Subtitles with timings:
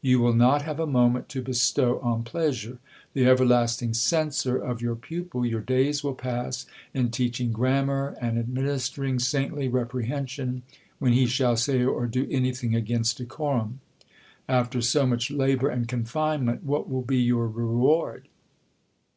[0.00, 2.78] You will not have a moment to bestow on pleasure.
[3.14, 9.02] The everlasting censor of your pupil, your days will pass in teaching grammar and administer
[9.04, 10.62] ing saintly reprehension,
[11.00, 13.80] when he shall say or do anything against decorum.
[14.48, 18.28] After so much labour and confinement, what will be your reward